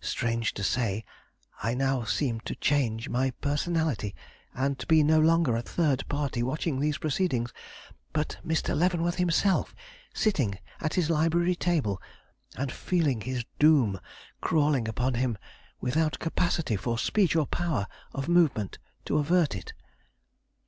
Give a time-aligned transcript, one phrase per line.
[0.00, 1.04] Strange to say,
[1.64, 4.14] I now seemed to change my personality,
[4.54, 7.52] and to be no longer a third party watching these proceedings,
[8.12, 8.76] but Mr.
[8.78, 9.74] Leavenworth himself,
[10.14, 12.00] sitting at his library table
[12.56, 13.98] and feeling his doom
[14.40, 15.36] crawling upon him
[15.80, 19.72] without capacity for speech or power of movement to avert it.